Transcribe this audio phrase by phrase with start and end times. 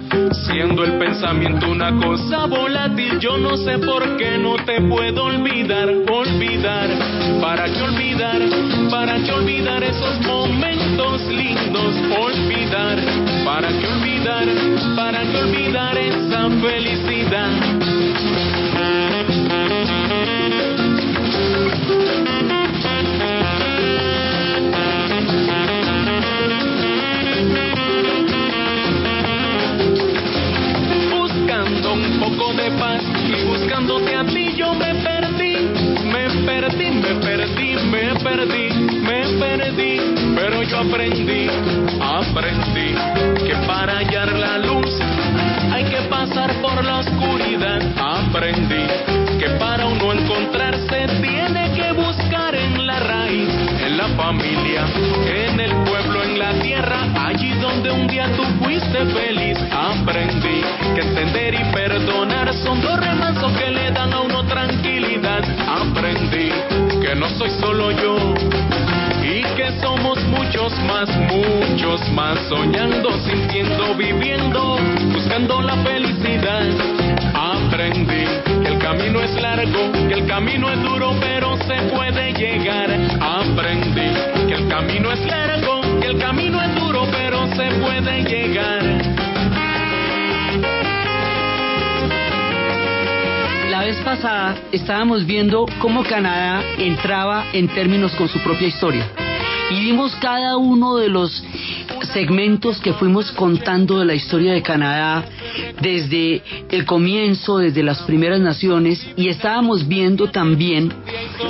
[0.52, 5.88] Siendo el pensamiento una cosa volátil, yo no sé por qué no te puedo olvidar,
[6.12, 6.90] olvidar.
[7.42, 8.42] ¿Para qué olvidar?
[8.90, 11.96] ¿Para qué olvidar esos momentos lindos?
[12.20, 13.00] Olvidar.
[13.46, 14.46] ¿Para qué olvidar?
[14.98, 17.91] ¿Para qué olvidar esa felicidad?
[80.42, 82.90] Camino es duro, pero se puede llegar.
[83.22, 88.84] Aprendí que el camino es largo, que el camino es duro, pero se puede llegar.
[93.70, 99.08] La vez pasada estábamos viendo cómo Canadá entraba en términos con su propia historia.
[99.70, 101.44] Y vimos cada uno de los
[102.14, 105.24] segmentos que fuimos contando de la historia de Canadá
[105.82, 110.92] desde el comienzo, desde las primeras naciones, y estábamos viendo también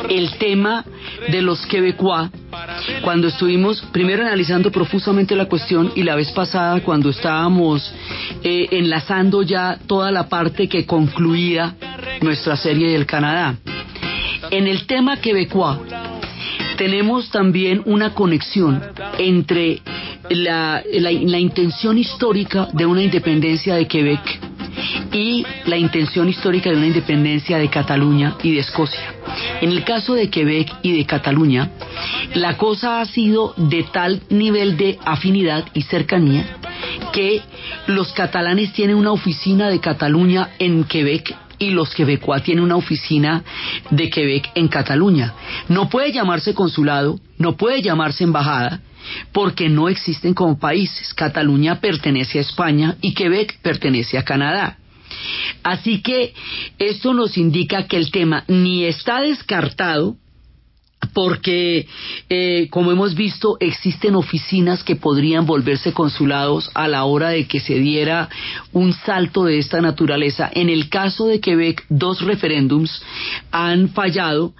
[0.09, 0.85] el tema
[1.29, 2.29] de los quebecois
[3.03, 7.93] cuando estuvimos primero analizando profusamente la cuestión y la vez pasada cuando estábamos
[8.43, 11.75] eh, enlazando ya toda la parte que concluía
[12.21, 13.55] nuestra serie del Canadá.
[14.49, 15.79] En el tema quebecois
[16.77, 18.81] tenemos también una conexión
[19.19, 19.81] entre
[20.35, 24.21] la, la, intención histórica de una independencia de Quebec
[25.11, 29.13] y la intención histórica de una independencia de Cataluña y de Escocia.
[29.61, 31.71] En el caso de Quebec y de Cataluña,
[32.35, 36.57] la cosa ha sido de tal nivel de afinidad y cercanía
[37.11, 37.41] que
[37.87, 43.43] los catalanes tienen una oficina de Cataluña en Quebec y los quebecois tienen una oficina
[43.91, 45.33] de Quebec en Cataluña.
[45.69, 48.81] No puede llamarse consulado, no puede llamarse embajada,
[49.31, 51.13] porque no existen como países.
[51.13, 54.77] Cataluña pertenece a España y Quebec pertenece a Canadá.
[55.63, 56.33] Así que
[56.79, 60.15] esto nos indica que el tema ni está descartado,
[61.13, 61.87] porque,
[62.29, 67.59] eh, como hemos visto, existen oficinas que podrían volverse consulados a la hora de que
[67.59, 68.29] se diera
[68.71, 70.49] un salto de esta naturaleza.
[70.53, 73.03] En el caso de Quebec, dos referéndums
[73.51, 74.53] han fallado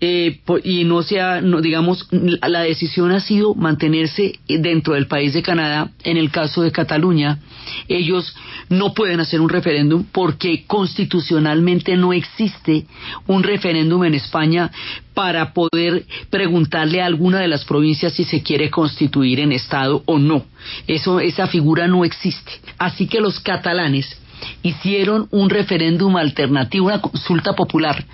[0.00, 5.34] eh, y no se ha, no, digamos, la decisión ha sido mantenerse dentro del país
[5.34, 5.90] de Canadá.
[6.04, 7.40] En el caso de Cataluña,
[7.88, 8.34] ellos
[8.68, 12.86] no pueden hacer un referéndum porque constitucionalmente no existe
[13.26, 14.70] un referéndum en España
[15.14, 20.18] para poder preguntarle a alguna de las provincias si se quiere constituir en Estado o
[20.18, 20.44] no.
[20.86, 22.52] Eso, esa figura no existe.
[22.78, 24.16] Así que los catalanes
[24.62, 28.04] hicieron un referéndum alternativo, una consulta popular,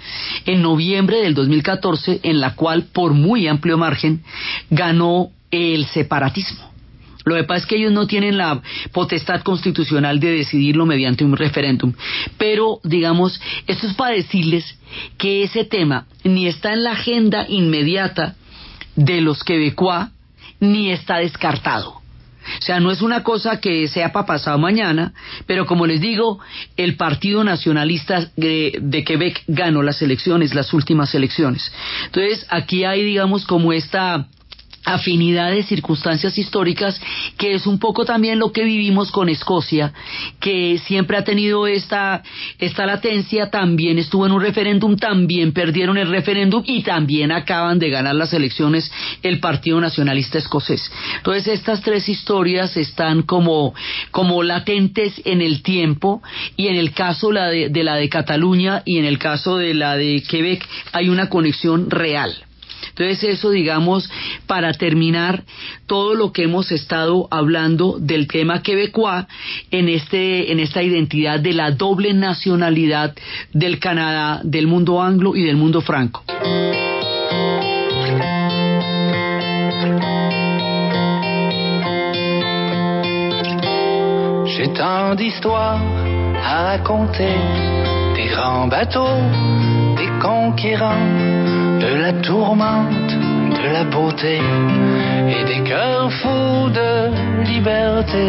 [0.47, 4.23] en noviembre del 2014, en la cual, por muy amplio margen,
[4.71, 6.75] ganó el separatismo.
[7.25, 8.61] Lo que pasa es que ellos no tienen la
[8.93, 11.95] potestad constitucional de decidirlo mediante un referéndum.
[12.37, 14.79] Pero, digamos, esto es para decirles
[15.17, 18.37] que ese tema ni está en la agenda inmediata
[18.95, 20.09] de los quebecois,
[20.61, 22.04] ni está descartado.
[22.59, 25.13] O sea, no es una cosa que sea para pasado mañana,
[25.47, 26.39] pero como les digo,
[26.77, 31.73] el Partido Nacionalista de, de, Quebec ganó las elecciones, las últimas elecciones.
[32.07, 34.29] Entonces, aquí hay, digamos, como esta
[34.85, 37.01] afinidad de circunstancias históricas,
[37.39, 39.93] que es un poco también lo que vivimos con Escocia,
[40.41, 42.23] que siempre ha tenido esta,
[42.59, 47.91] esta latencia, también estuvo en un referéndum, también perdieron el referéndum y también acaban de
[47.91, 48.91] ganar las elecciones
[49.23, 50.91] el Partido Nacionalista Escocés.
[51.17, 53.75] Entonces estas tres historias están como,
[54.11, 56.23] como latentes en el tiempo
[56.57, 59.75] y en el caso la de, de la de Cataluña y en el caso de
[59.75, 62.44] la de Quebec hay una conexión real.
[62.97, 64.09] Entonces eso, digamos,
[64.47, 65.43] para terminar
[65.87, 69.27] todo lo que hemos estado hablando del tema quebecois
[69.73, 73.13] en, este, en esta identidad de la doble nacionalidad
[73.53, 76.23] del Canadá, del mundo anglo y del mundo franco.
[84.57, 85.81] J'ai tant d'histoires
[86.45, 87.35] à raconter,
[88.15, 89.19] des grands bateaux,
[89.97, 91.44] des conquérants
[92.05, 93.13] la tourmente,
[93.59, 94.39] de la beauté
[95.35, 96.93] et des cœurs fous de
[97.53, 98.27] liberté,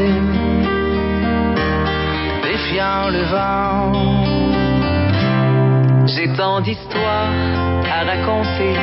[2.42, 3.92] défiant le vent.
[6.07, 7.36] J'ai tant d'histoires
[7.95, 8.75] à raconter,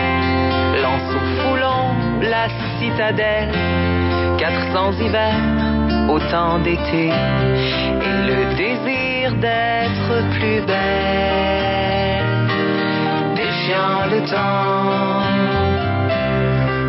[0.83, 1.89] l'anseau foulant,
[2.35, 2.47] la
[2.79, 3.55] citadelle,
[4.37, 7.05] 400 hivers, autant d'été,
[8.07, 11.72] et le désir d'être plus belle
[14.11, 15.23] le temps.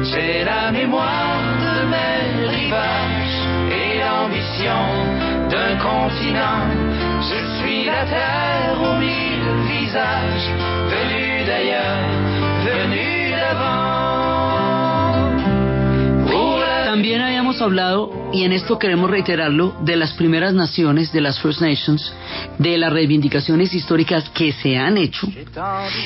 [0.03, 3.39] J'ai la mémoire de mes rivages
[3.80, 4.83] et l'ambition
[5.51, 6.68] d'un continent.
[7.30, 10.50] Je suis la terre aux mille visages,
[10.94, 12.09] venu d'ailleurs,
[12.65, 13.83] venu d'avant.
[16.85, 21.62] También habíamos hablado y en esto queremos reiterarlo, de las primeras naciones, de las First
[21.62, 22.12] Nations,
[22.57, 25.27] de las reivindicaciones históricas que se han hecho,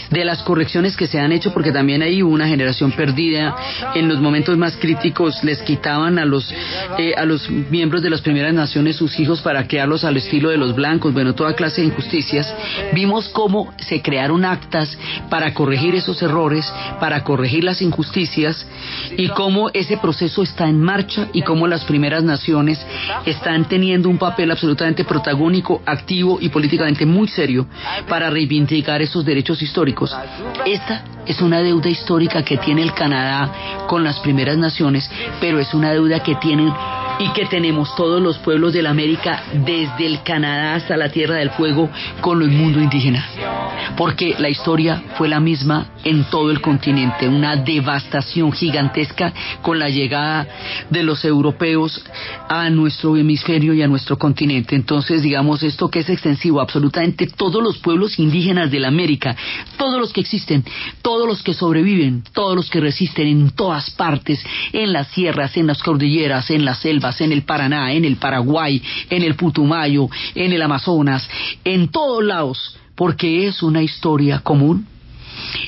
[0.10, 3.56] de las correcciones que se han hecho, porque también hay una generación perdida
[3.96, 6.54] en los momentos más críticos, les quitaban a los,
[6.98, 10.58] eh, a los miembros de las primeras naciones sus hijos para crearlos al estilo de
[10.58, 12.54] los blancos, bueno, toda clase de injusticias.
[12.94, 14.98] Vimos cómo se crearon actas
[15.30, 16.70] para corregir esos errores,
[17.00, 18.68] para corregir las injusticias
[19.16, 22.80] y cómo ese proceso está en marcha y cómo las primeras naciones
[23.26, 27.68] están teniendo un papel absolutamente protagónico, activo y políticamente muy serio
[28.08, 30.16] para reivindicar esos derechos históricos.
[30.66, 35.10] Esta es una deuda histórica que tiene el Canadá con las primeras naciones,
[35.40, 36.72] pero es una deuda que tienen
[37.20, 41.36] y que tenemos todos los pueblos de la América, desde el Canadá hasta la Tierra
[41.36, 41.90] del Fuego,
[42.22, 43.26] con el mundo indígena.
[43.96, 49.90] Porque la historia fue la misma en todo el continente, una devastación gigantesca con la
[49.90, 50.48] llegada
[50.90, 52.04] de los europeos
[52.50, 54.76] a nuestro hemisferio y a nuestro continente.
[54.76, 59.36] Entonces, digamos, esto que es extensivo, absolutamente todos los pueblos indígenas de la América,
[59.78, 60.64] todos los que existen,
[61.02, 64.44] todos los que sobreviven, todos los que resisten en todas partes,
[64.74, 68.82] en las sierras, en las cordilleras, en las selvas, en el Paraná, en el Paraguay,
[69.10, 71.30] en el Putumayo, en el Amazonas,
[71.64, 74.88] en todos lados, porque es una historia común.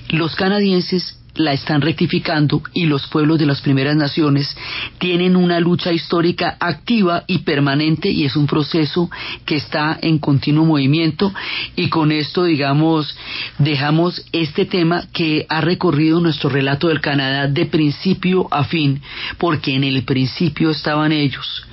[0.10, 4.56] Los canadienses la están rectificando y los pueblos de las primeras naciones
[4.98, 9.10] tienen una lucha histórica activa y permanente y es un proceso
[9.46, 11.34] que está en continuo movimiento.
[11.78, 13.16] Y con esto digamos
[13.58, 19.02] dejamos este tema que ha recorrido nuestro relato del Canadá de principio a fin
[19.38, 21.66] porque en el principio estaban ellos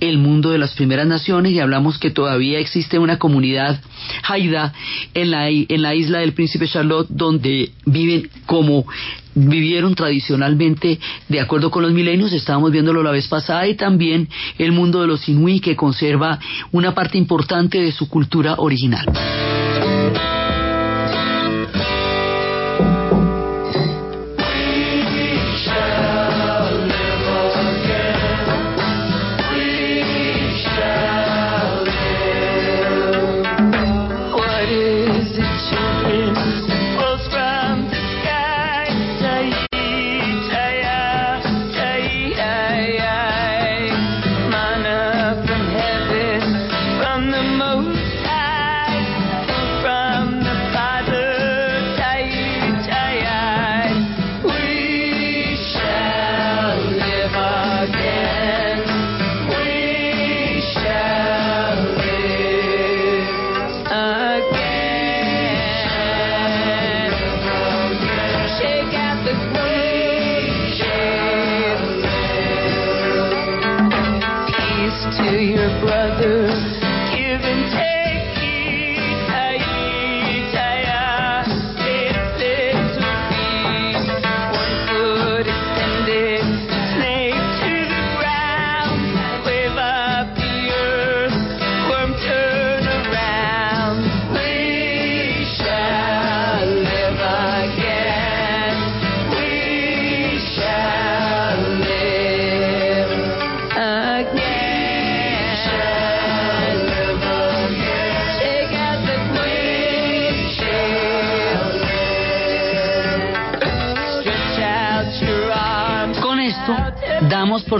[0.00, 3.80] el mundo de las primeras naciones y hablamos que todavía existe una comunidad
[4.28, 4.72] haida
[5.14, 8.86] en la, en la isla del Príncipe Charlotte donde viven como
[9.34, 14.72] vivieron tradicionalmente de acuerdo con los milenios, estábamos viéndolo la vez pasada, y también el
[14.72, 16.38] mundo de los inuit que conserva
[16.72, 19.06] una parte importante de su cultura original.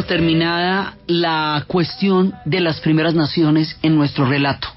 [0.05, 4.69] Terminada la cuestión de las primeras naciones en nuestro relato.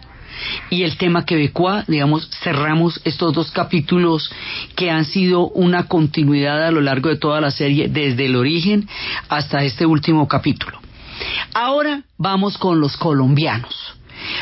[0.69, 4.31] Y el tema quebecois, digamos, cerramos estos dos capítulos
[4.75, 8.87] que han sido una continuidad a lo largo de toda la serie, desde el origen
[9.29, 10.79] hasta este último capítulo.
[11.53, 13.95] Ahora vamos con los colombianos.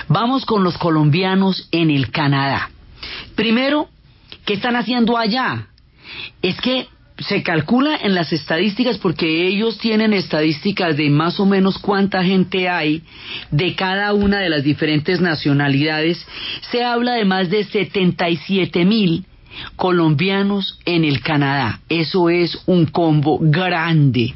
[0.08, 2.70] Vamos con los colombianos en el Canadá.
[3.36, 3.90] Primero,
[4.46, 5.68] ¿qué están haciendo allá?
[6.42, 6.88] Es que
[7.20, 12.70] se calcula en las estadísticas porque ellos tienen estadísticas de más o menos cuánta gente
[12.70, 13.04] hay
[13.52, 16.26] de cada una de las diferentes nacionalidades.
[16.72, 19.26] Se habla de más de 77 mil
[19.76, 21.82] colombianos en el Canadá.
[21.90, 24.34] Eso es un combo grande,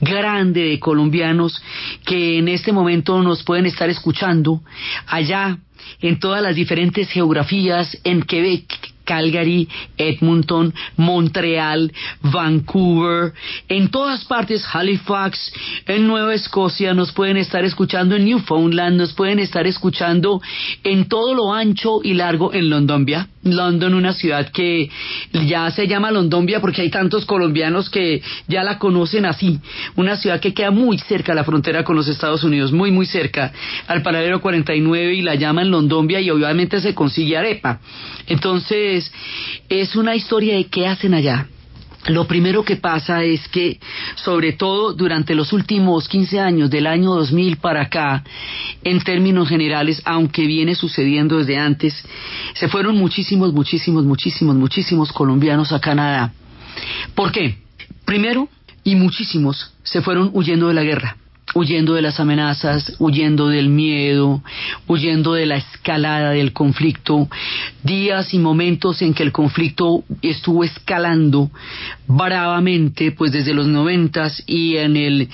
[0.00, 1.62] grande de colombianos
[2.06, 4.62] que en este momento nos pueden estar escuchando
[5.06, 5.58] allá
[6.00, 11.92] en todas las diferentes geografías en Quebec, Calgary, Edmonton, Montreal,
[12.22, 13.32] Vancouver,
[13.68, 15.52] en todas partes, Halifax,
[15.86, 20.40] en Nueva Escocia, nos pueden estar escuchando en Newfoundland, nos pueden estar escuchando
[20.82, 23.28] en todo lo ancho y largo en Londombia.
[23.44, 24.90] London, una ciudad que
[25.32, 29.60] ya se llama Londombia porque hay tantos colombianos que ya la conocen así.
[29.96, 33.06] Una ciudad que queda muy cerca a la frontera con los Estados Unidos, muy, muy
[33.06, 33.52] cerca
[33.86, 37.80] al paralelo 49 y la llaman Londombia y obviamente se consigue arepa.
[38.26, 39.12] Entonces,
[39.68, 41.46] es una historia de qué hacen allá.
[42.06, 43.80] Lo primero que pasa es que,
[44.14, 48.22] sobre todo durante los últimos 15 años del año 2000 para acá,
[48.82, 51.94] en términos generales, aunque viene sucediendo desde antes,
[52.54, 56.32] se fueron muchísimos, muchísimos, muchísimos, muchísimos colombianos a Canadá.
[57.14, 57.56] ¿Por qué?
[58.04, 58.48] Primero,
[58.82, 61.16] y muchísimos se fueron huyendo de la guerra
[61.54, 64.42] huyendo de las amenazas, huyendo del miedo,
[64.86, 67.28] huyendo de la escalada del conflicto,
[67.82, 71.50] días y momentos en que el conflicto estuvo escalando
[72.06, 75.28] bravamente, pues desde los noventas y en el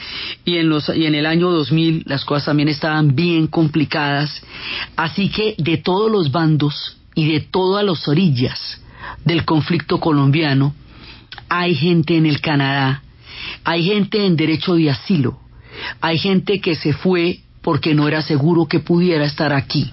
[0.44, 4.42] y en los y en el año 2000 las cosas también estaban bien complicadas,
[4.96, 8.80] así que de todos los bandos y de todas las orillas
[9.24, 10.74] del conflicto colombiano
[11.48, 13.02] hay gente en el Canadá,
[13.64, 15.38] hay gente en derecho de asilo,
[16.00, 19.90] hay gente que se fue porque no era seguro que pudiera estar aquí.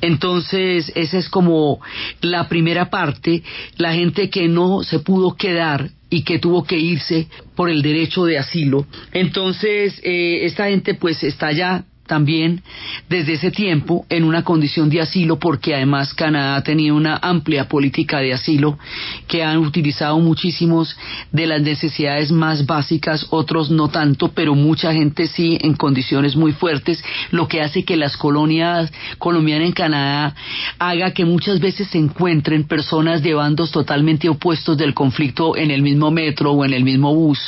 [0.00, 1.80] Entonces, esa es como
[2.20, 3.42] la primera parte,
[3.78, 8.24] la gente que no se pudo quedar y que tuvo que irse por el derecho
[8.24, 8.86] de asilo.
[9.12, 12.62] Entonces, eh, esta gente pues está ya también
[13.08, 17.68] desde ese tiempo en una condición de asilo porque además Canadá ha tenido una amplia
[17.68, 18.78] política de asilo
[19.26, 20.96] que han utilizado muchísimos
[21.32, 26.52] de las necesidades más básicas, otros no tanto, pero mucha gente sí en condiciones muy
[26.52, 30.34] fuertes, lo que hace que las colonias colombianas en Canadá
[30.78, 35.82] haga que muchas veces se encuentren personas de bandos totalmente opuestos del conflicto en el
[35.82, 37.38] mismo metro o en el mismo bus,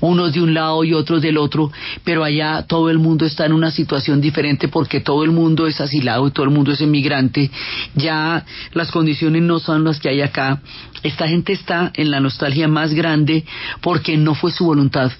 [0.00, 1.72] unos de un lado y otros del otro,
[2.04, 5.80] pero allá todo el mundo está en una situación diferente porque todo el mundo es
[5.80, 7.50] asilado y todo el mundo es emigrante,
[7.94, 10.60] ya las condiciones no son las que hay acá.
[11.02, 13.44] Esta gente está en la nostalgia más grande
[13.80, 15.12] porque no fue su voluntad,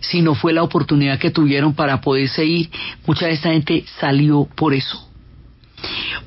[0.00, 2.70] sino fue la oportunidad que tuvieron para poderse ir.
[3.06, 5.08] Mucha de esta gente salió por eso.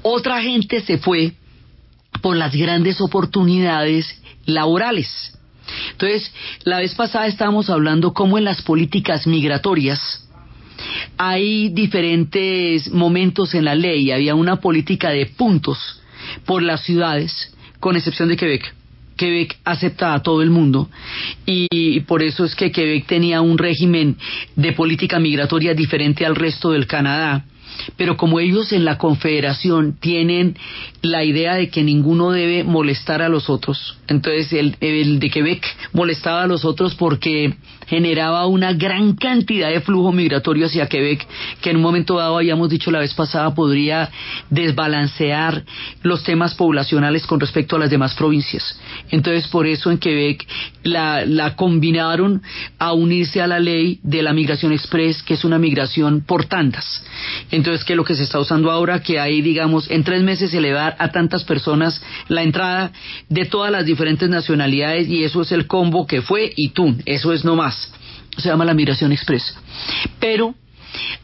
[0.02, 1.34] Otra gente se fue
[2.22, 5.38] por las grandes oportunidades laborales.
[5.92, 6.32] Entonces,
[6.64, 10.21] la vez pasada estábamos hablando cómo en las políticas migratorias
[11.18, 14.12] hay diferentes momentos en la ley.
[14.12, 16.02] Había una política de puntos
[16.46, 18.74] por las ciudades, con excepción de Quebec.
[19.18, 20.90] Quebec acepta a todo el mundo
[21.46, 24.18] y por eso es que Quebec tenía un régimen
[24.56, 27.46] de política migratoria diferente al resto del Canadá.
[27.98, 30.58] Pero como ellos en la confederación tienen
[31.02, 36.44] la idea de que ninguno debe molestar a los otros, entonces el, de Quebec molestaba
[36.44, 37.56] a los otros porque
[37.88, 41.28] generaba una gran cantidad de flujo migratorio hacia Quebec,
[41.62, 44.10] que en un momento dado, habíamos dicho la vez pasada, podría
[44.50, 45.66] desbalancear
[46.02, 48.80] los temas poblacionales con respecto a las demás provincias.
[49.10, 50.48] Entonces, por eso en Quebec
[50.84, 52.42] la, la combinaron
[52.80, 57.04] a unirse a la ley de la migración express, que es una migración por tandas.
[57.52, 60.62] Entonces, que lo que se está usando ahora, que hay, digamos, en tres meses se
[60.62, 62.92] le va a tantas personas la entrada
[63.30, 67.34] de todas las diferentes nacionalidades y eso es el combo que fue y tú, eso
[67.34, 67.92] es no más
[68.38, 69.60] se llama la migración expresa.
[70.20, 70.56] Pero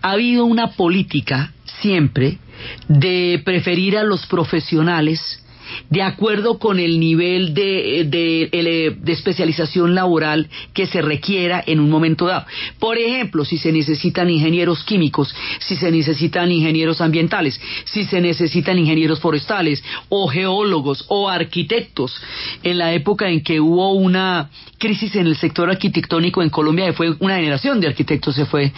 [0.01, 2.39] ha habido una política siempre
[2.87, 5.43] de preferir a los profesionales
[5.89, 11.89] de acuerdo con el nivel de, de, de, especialización laboral que se requiera en un
[11.89, 12.45] momento dado.
[12.79, 18.77] Por ejemplo, si se necesitan ingenieros químicos, si se necesitan ingenieros ambientales, si se necesitan
[18.77, 22.15] ingenieros forestales o geólogos o arquitectos.
[22.63, 27.15] En la época en que hubo una crisis en el sector arquitectónico en Colombia, fue
[27.19, 28.71] una generación de arquitectos, se fue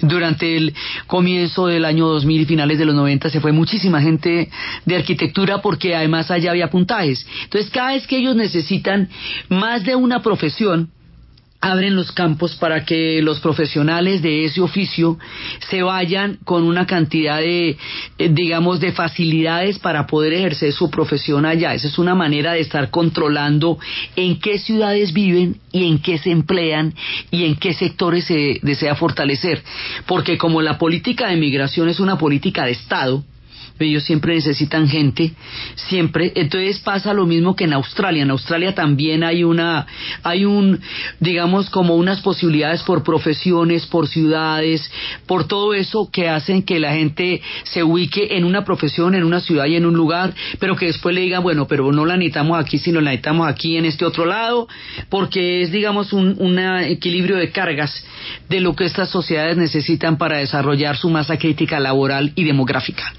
[0.00, 0.74] durante el
[1.06, 4.50] comienzo del año 2000 y finales de los 90, se fue muchísima gente
[4.84, 7.26] de arquitectura porque además allá había puntajes.
[7.44, 9.08] Entonces, cada vez que ellos necesitan
[9.48, 10.90] más de una profesión,
[11.64, 15.18] abren los campos para que los profesionales de ese oficio
[15.70, 17.78] se vayan con una cantidad de,
[18.18, 21.72] eh, digamos, de facilidades para poder ejercer su profesión allá.
[21.72, 23.78] Esa es una manera de estar controlando
[24.14, 26.92] en qué ciudades viven y en qué se emplean
[27.30, 29.62] y en qué sectores se desea fortalecer.
[30.04, 33.24] Porque como la política de migración es una política de Estado,
[33.80, 35.32] ellos siempre necesitan gente,
[35.74, 36.32] siempre.
[36.36, 38.22] Entonces pasa lo mismo que en Australia.
[38.22, 39.86] En Australia también hay una,
[40.22, 40.80] hay un,
[41.18, 44.90] digamos, como unas posibilidades por profesiones, por ciudades,
[45.26, 49.40] por todo eso que hacen que la gente se ubique en una profesión, en una
[49.40, 52.60] ciudad y en un lugar, pero que después le digan, bueno, pero no la necesitamos
[52.60, 54.68] aquí, sino la necesitamos aquí en este otro lado,
[55.08, 58.04] porque es, digamos, un, un equilibrio de cargas
[58.48, 63.12] de lo que estas sociedades necesitan para desarrollar su masa crítica laboral y demográfica.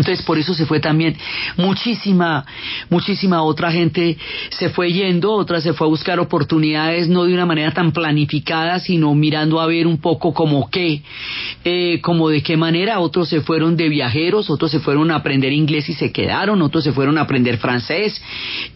[0.00, 1.16] Entonces por eso se fue también.
[1.56, 2.44] Muchísima,
[2.88, 4.16] muchísima otra gente
[4.50, 8.80] se fue yendo, otra se fue a buscar oportunidades no de una manera tan planificada,
[8.80, 11.02] sino mirando a ver un poco como qué,
[11.64, 15.52] eh, como de qué manera, otros se fueron de viajeros, otros se fueron a aprender
[15.52, 18.20] inglés y se quedaron, otros se fueron a aprender francés,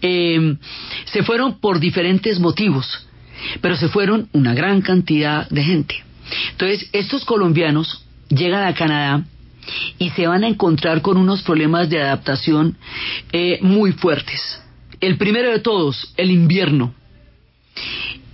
[0.02, 0.56] eh,
[1.06, 3.08] se fueron por diferentes motivos,
[3.62, 6.04] pero se fueron una gran cantidad de gente.
[6.50, 9.24] Entonces, estos colombianos llegan a Canadá
[9.98, 12.76] y se van a encontrar con unos problemas de adaptación
[13.32, 14.60] eh, muy fuertes.
[15.00, 16.94] El primero de todos, el invierno.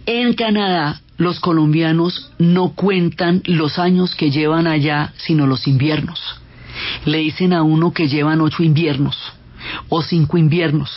[0.07, 6.21] En Canadá, los colombianos no cuentan los años que llevan allá, sino los inviernos.
[7.05, 9.17] Le dicen a uno que llevan ocho inviernos
[9.89, 10.91] o cinco inviernos.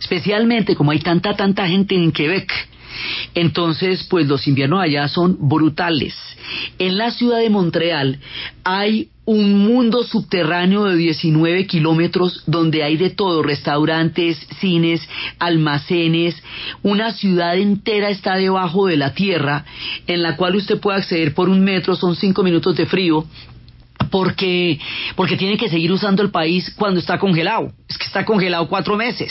[0.00, 2.52] Especialmente como hay tanta, tanta gente en Quebec.
[3.34, 6.14] Entonces, pues los inviernos allá son brutales.
[6.78, 8.18] En la ciudad de Montreal
[8.64, 15.06] hay un mundo subterráneo de 19 kilómetros donde hay de todo, restaurantes, cines,
[15.38, 16.42] almacenes,
[16.82, 19.66] una ciudad entera está debajo de la tierra
[20.06, 23.26] en la cual usted puede acceder por un metro, son cinco minutos de frío,
[24.10, 24.80] porque,
[25.14, 28.96] porque tiene que seguir usando el país cuando está congelado, es que está congelado cuatro
[28.96, 29.30] meses.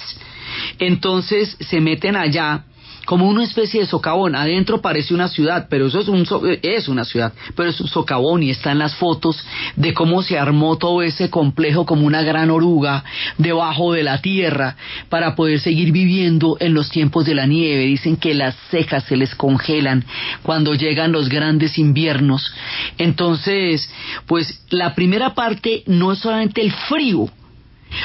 [0.78, 2.66] Entonces se meten allá
[3.08, 4.36] como una especie de socavón.
[4.36, 6.28] Adentro parece una ciudad, pero eso es, un
[6.62, 9.42] es una ciudad, pero es un socavón y están las fotos
[9.78, 13.06] de cómo se armó todo ese complejo como una gran oruga
[13.38, 14.76] debajo de la tierra
[15.08, 17.86] para poder seguir viviendo en los tiempos de la nieve.
[17.86, 20.04] Dicen que las cejas se les congelan
[20.44, 22.54] cuando llegan los grandes inviernos.
[22.98, 23.90] Entonces,
[24.26, 27.30] pues la primera parte no es solamente el frío,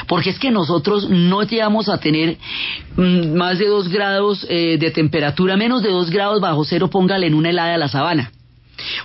[0.07, 2.37] porque es que nosotros no llegamos a tener
[2.95, 7.27] mm, más de dos grados eh, de temperatura, menos de dos grados bajo cero, póngale
[7.27, 8.31] en una helada de la sabana.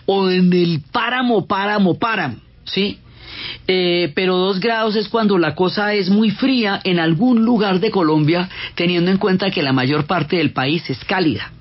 [0.06, 2.98] O en el páramo, páramo, páramo, ¿sí?
[3.66, 7.90] Eh, pero dos grados es cuando la cosa es muy fría en algún lugar de
[7.90, 11.52] Colombia, teniendo en cuenta que la mayor parte del país es cálida.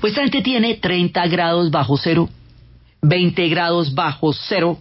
[0.00, 2.28] Pues esta gente tiene 30 grados bajo cero,
[3.02, 4.78] 20 grados bajo cero,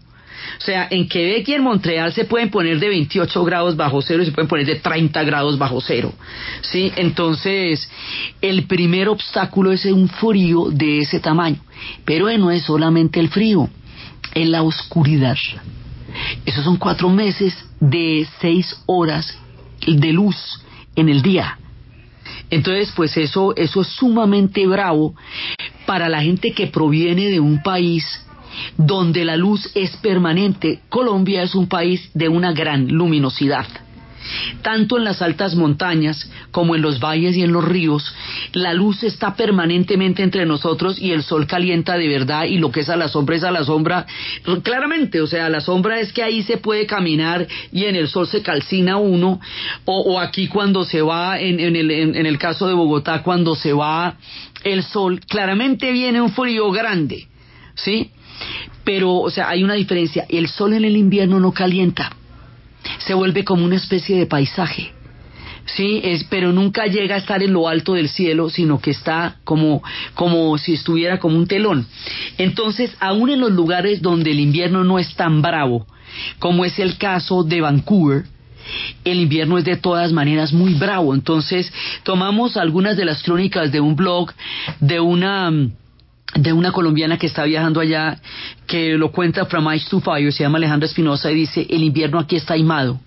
[0.57, 4.23] o sea, en Quebec y en Montreal se pueden poner de 28 grados bajo cero
[4.23, 6.13] y se pueden poner de 30 grados bajo cero.
[6.61, 6.91] ¿sí?
[6.95, 7.89] Entonces,
[8.41, 11.59] el primer obstáculo es un frío de ese tamaño.
[12.05, 13.69] Pero no es solamente el frío,
[14.33, 15.37] es la oscuridad.
[16.45, 19.37] Esos son cuatro meses de seis horas
[19.85, 20.35] de luz
[20.95, 21.57] en el día.
[22.49, 25.15] Entonces, pues eso, eso es sumamente bravo
[25.85, 28.03] para la gente que proviene de un país
[28.77, 30.81] donde la luz es permanente.
[30.89, 33.67] Colombia es un país de una gran luminosidad.
[34.61, 38.13] Tanto en las altas montañas como en los valles y en los ríos,
[38.53, 42.81] la luz está permanentemente entre nosotros y el sol calienta de verdad y lo que
[42.81, 44.05] es a la sombra es a la sombra
[44.63, 48.27] claramente, o sea, la sombra es que ahí se puede caminar y en el sol
[48.27, 49.39] se calcina uno,
[49.85, 54.15] o, aquí cuando se va, en, el, en el caso de Bogotá, cuando se va
[54.63, 57.27] el sol, claramente viene un frío grande,
[57.75, 58.11] ¿sí?
[58.83, 60.25] Pero, o sea, hay una diferencia.
[60.29, 62.11] El sol en el invierno no calienta.
[62.99, 64.93] Se vuelve como una especie de paisaje.
[65.75, 69.35] Sí, es, pero nunca llega a estar en lo alto del cielo, sino que está
[69.43, 69.83] como,
[70.15, 71.85] como si estuviera como un telón.
[72.37, 75.85] Entonces, aún en los lugares donde el invierno no es tan bravo,
[76.39, 78.25] como es el caso de Vancouver,
[79.03, 81.13] el invierno es de todas maneras muy bravo.
[81.13, 81.71] Entonces,
[82.03, 84.31] tomamos algunas de las crónicas de un blog
[84.79, 85.51] de una
[86.35, 88.19] de una colombiana que está viajando allá,
[88.67, 92.19] que lo cuenta From Ice to Fire, se llama Alejandra Espinosa, y dice, el invierno
[92.19, 92.99] aquí está aimado,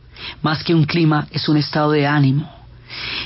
[0.43, 2.51] más que un clima, es un estado de ánimo.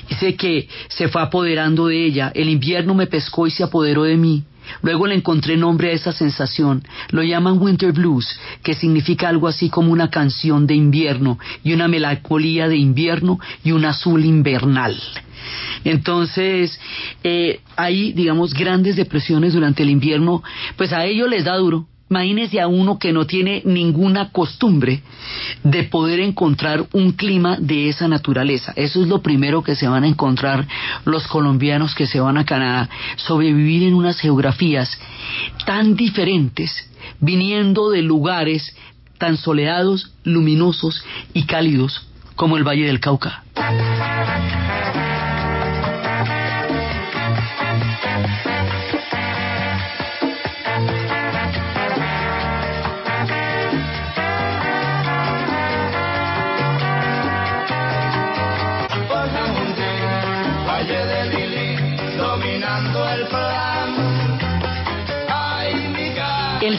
[0.08, 4.16] Dice que se fue apoderando de ella, el invierno me pescó y se apoderó de
[4.16, 4.44] mí.
[4.82, 6.82] Luego le encontré nombre a esa sensación.
[7.10, 11.88] Lo llaman Winter Blues, que significa algo así como una canción de invierno y una
[11.88, 15.00] melancolía de invierno y un azul invernal.
[15.84, 16.78] Entonces,
[17.22, 20.42] eh, hay, digamos, grandes depresiones durante el invierno,
[20.76, 21.86] pues a ellos les da duro.
[22.08, 25.02] Imagínese a uno que no tiene ninguna costumbre
[25.64, 28.72] de poder encontrar un clima de esa naturaleza.
[28.76, 30.68] Eso es lo primero que se van a encontrar
[31.04, 34.96] los colombianos que se van a Canadá, sobrevivir en unas geografías
[35.64, 36.88] tan diferentes,
[37.20, 38.76] viniendo de lugares
[39.18, 43.42] tan soleados, luminosos y cálidos como el Valle del Cauca.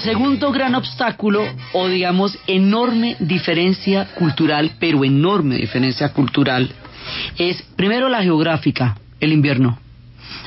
[0.07, 1.43] Segundo gran obstáculo,
[1.73, 6.71] o digamos enorme diferencia cultural, pero enorme diferencia cultural,
[7.37, 9.77] es primero la geográfica, el invierno.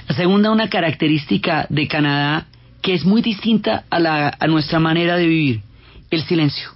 [0.09, 2.47] La segunda, una característica de Canadá
[2.81, 5.61] que es muy distinta a, la, a nuestra manera de vivir,
[6.11, 6.71] el silencio.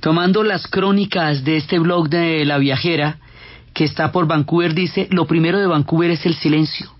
[0.00, 3.18] Tomando las crónicas de este blog de La Viajera,
[3.72, 6.90] que está por Vancouver, dice, lo primero de Vancouver es el silencio.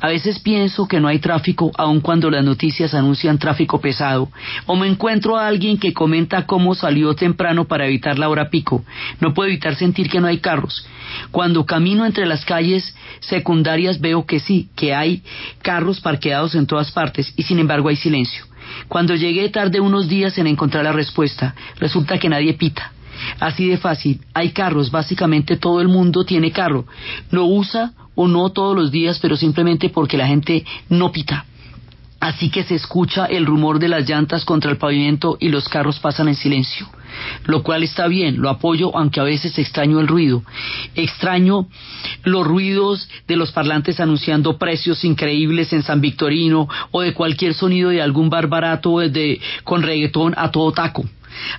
[0.00, 4.30] A veces pienso que no hay tráfico aun cuando las noticias anuncian tráfico pesado,
[4.66, 8.84] o me encuentro a alguien que comenta cómo salió temprano para evitar la hora pico.
[9.20, 10.86] No puedo evitar sentir que no hay carros.
[11.30, 15.22] Cuando camino entre las calles secundarias veo que sí, que hay
[15.62, 18.44] carros parqueados en todas partes y sin embargo hay silencio.
[18.88, 22.92] Cuando llegué tarde unos días en encontrar la respuesta, resulta que nadie pita.
[23.40, 26.86] Así de fácil, hay carros, básicamente todo el mundo tiene carro.
[27.30, 31.44] Lo usa o no todos los días, pero simplemente porque la gente no pita.
[32.18, 36.00] Así que se escucha el rumor de las llantas contra el pavimento y los carros
[36.00, 36.88] pasan en silencio,
[37.46, 40.42] lo cual está bien, lo apoyo, aunque a veces extraño el ruido.
[40.96, 41.68] Extraño
[42.24, 47.90] los ruidos de los parlantes anunciando precios increíbles en San Victorino o de cualquier sonido
[47.90, 51.04] de algún bar barato de, con reggaetón a todo taco.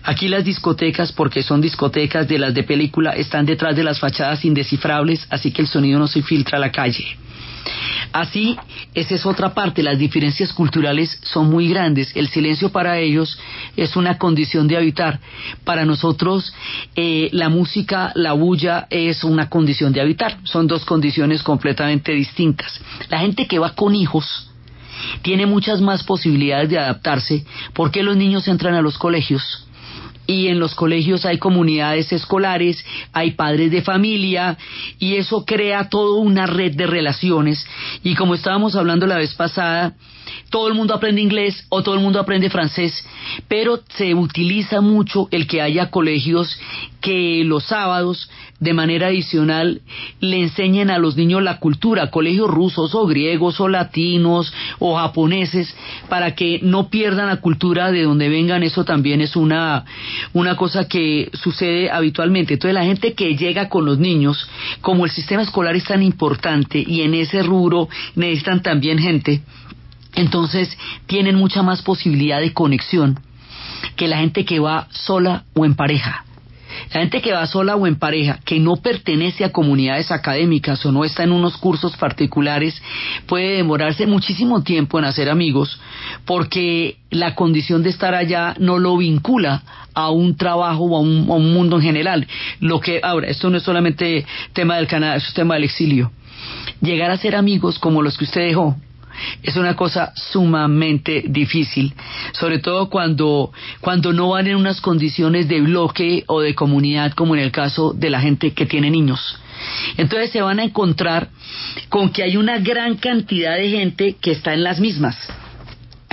[0.04, 4.44] Aquí las discotecas, porque son discotecas de las de película, están detrás de las fachadas
[4.46, 7.18] indescifrables, así que el sonido no se filtra a la calle.
[8.12, 8.58] Así,
[8.96, 13.38] esa es otra parte, las diferencias culturales son muy grandes, el silencio para ellos
[13.78, 15.20] es una condición de habitar,
[15.64, 16.52] para nosotros
[16.96, 22.82] eh, la música, la bulla es una condición de habitar, son dos condiciones completamente distintas.
[23.10, 24.50] La gente que va con hijos
[25.22, 29.69] tiene muchas más posibilidades de adaptarse porque los niños entran a los colegios
[30.30, 34.60] y en los colegios hay comunidades escolares, hay padres de familia
[35.00, 37.66] y eso crea toda una red de relaciones.
[38.04, 39.96] Y como estábamos hablando la vez pasada,
[40.50, 43.06] todo el mundo aprende inglés o todo el mundo aprende francés,
[43.48, 46.60] pero se utiliza mucho el que haya colegios
[47.02, 49.82] que los sábados de manera adicional
[50.20, 55.74] le enseñen a los niños la cultura, colegios rusos o griegos o latinos o japoneses,
[56.10, 59.86] para que no pierdan la cultura de donde vengan, eso también es una,
[60.34, 62.56] una cosa que sucede habitualmente.
[62.56, 64.50] Entonces la gente que llega con los niños,
[64.82, 69.42] como el sistema escolar es tan importante y en ese rubro necesitan también gente,
[70.20, 70.78] entonces
[71.08, 73.20] tienen mucha más posibilidad de conexión
[73.96, 76.26] que la gente que va sola o en pareja.
[76.94, 80.92] La gente que va sola o en pareja, que no pertenece a comunidades académicas o
[80.92, 82.82] no está en unos cursos particulares,
[83.28, 85.80] puede demorarse muchísimo tiempo en hacer amigos
[86.26, 91.54] porque la condición de estar allá no lo vincula a un trabajo o a un,
[91.54, 92.28] mundo en general.
[92.60, 96.12] Lo que ahora, esto no es solamente tema del Canadá, es tema del exilio.
[96.82, 98.78] Llegar a ser amigos como los que usted dejó,
[99.44, 101.94] es una cosa sumamente difícil,
[102.34, 103.52] sobre todo cuando,
[103.82, 107.94] cuando no van en unas condiciones de bloque o de comunidad como en el caso
[107.94, 109.40] de la gente que tiene niños.
[109.98, 111.30] Entonces se van a encontrar
[111.90, 115.18] con que hay una gran cantidad de gente que está en las mismas.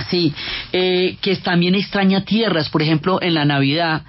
[0.09, 0.33] Sí,
[0.71, 4.03] eh, que también extraña tierras, por ejemplo, en la Navidad,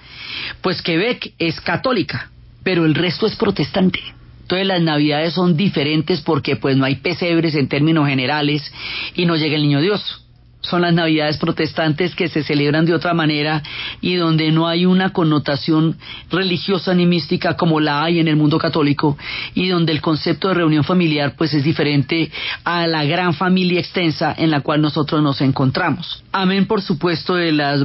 [0.60, 2.30] pues Quebec es católica,
[2.62, 4.00] pero el resto es protestante.
[4.48, 8.72] Entonces las navidades son diferentes porque pues no hay pesebres en términos generales
[9.14, 10.24] y no llega el niño Dios.
[10.68, 13.62] Son las navidades protestantes que se celebran de otra manera
[14.00, 15.96] y donde no hay una connotación
[16.30, 19.16] religiosa ni mística como la hay en el mundo católico
[19.54, 22.30] y donde el concepto de reunión familiar pues es diferente
[22.64, 26.22] a la gran familia extensa en la cual nosotros nos encontramos.
[26.32, 27.76] Amén por supuesto de la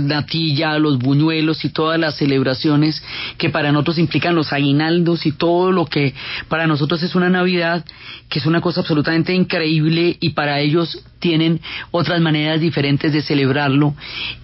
[0.00, 3.02] natilla, los buñuelos y todas las celebraciones
[3.38, 6.14] que para nosotros implican los aguinaldos y todo lo que
[6.48, 7.84] para nosotros es una Navidad
[8.28, 11.60] que es una cosa absolutamente increíble y para ellos tienen
[11.92, 13.94] otras maneras diferentes de celebrarlo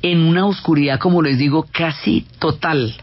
[0.00, 2.94] en una oscuridad, como les digo, casi total.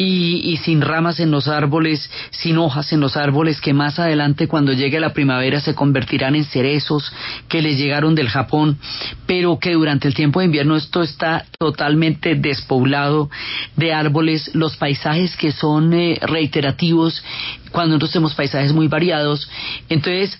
[0.00, 4.46] Y, y, sin ramas en los árboles, sin hojas en los árboles, que más adelante
[4.46, 7.12] cuando llegue la primavera se convertirán en cerezos
[7.48, 8.78] que les llegaron del Japón,
[9.26, 13.28] pero que durante el tiempo de invierno esto está totalmente despoblado
[13.74, 17.24] de árboles, los paisajes que son eh, reiterativos,
[17.72, 19.50] cuando nosotros tenemos paisajes muy variados,
[19.88, 20.38] entonces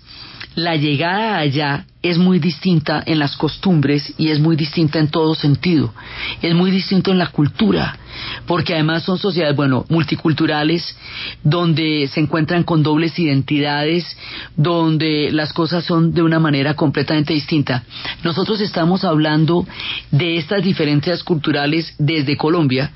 [0.59, 5.37] la llegada allá es muy distinta en las costumbres y es muy distinta en todo
[5.37, 5.95] sentido.
[6.43, 7.97] Es muy distinto en la cultura,
[8.45, 10.97] porque además son sociedades, bueno, multiculturales,
[11.45, 14.17] donde se encuentran con dobles identidades,
[14.57, 17.85] donde las cosas son de una manera completamente distinta.
[18.25, 19.65] Nosotros estamos hablando
[20.11, 22.91] de estas diferencias culturales desde Colombia,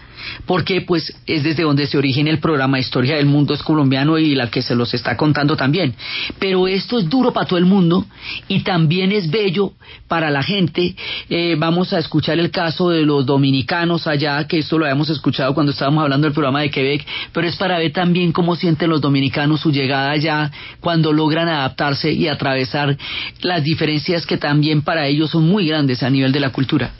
[0.47, 4.35] porque pues es desde donde se origina el programa Historia del Mundo es colombiano y
[4.35, 5.95] la que se los está contando también.
[6.39, 8.07] Pero esto es duro para todo el mundo
[8.49, 9.73] y también es bello
[10.09, 10.95] para la gente.
[11.29, 15.55] Eh, vamos a escuchar el caso de los dominicanos allá, que esto lo habíamos escuchado
[15.55, 19.01] cuando estábamos hablando del programa de Quebec, pero es para ver también cómo sienten los
[19.01, 22.97] dominicanos su llegada allá cuando logran adaptarse y atravesar
[23.41, 26.93] las diferencias que también para ellos son muy grandes a nivel de la cultura.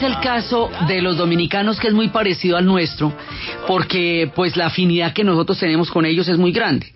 [0.00, 3.12] Es el caso de los dominicanos que es muy parecido al nuestro,
[3.66, 6.86] porque pues la afinidad que nosotros tenemos con ellos es muy grande.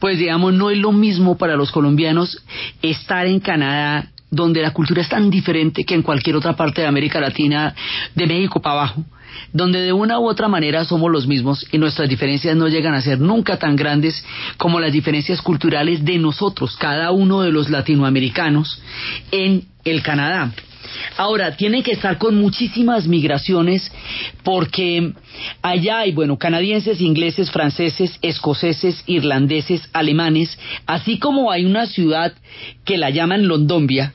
[0.00, 2.42] Pues digamos, no es lo mismo para los colombianos
[2.80, 6.86] estar en Canadá donde la cultura es tan diferente que en cualquier otra parte de
[6.86, 7.74] América Latina,
[8.14, 9.04] de México para abajo,
[9.52, 13.02] donde de una u otra manera somos los mismos y nuestras diferencias no llegan a
[13.02, 14.24] ser nunca tan grandes
[14.56, 18.80] como las diferencias culturales de nosotros, cada uno de los latinoamericanos
[19.30, 20.52] en el Canadá.
[21.16, 23.90] Ahora, tienen que estar con muchísimas migraciones
[24.42, 25.12] porque
[25.62, 32.32] allá hay, bueno, canadienses, ingleses, franceses, escoceses, irlandeses, alemanes, así como hay una ciudad
[32.84, 34.12] que la llaman Londombia,